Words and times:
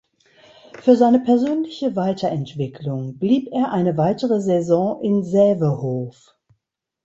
Für 0.81 0.95
seine 0.95 1.19
persönliche 1.19 1.95
Weiterentwicklung 1.95 3.19
blieb 3.19 3.49
er 3.53 3.71
eine 3.71 3.97
weitere 3.97 4.41
Saison 4.41 4.99
in 5.03 5.23
Sävehof. 5.23 6.33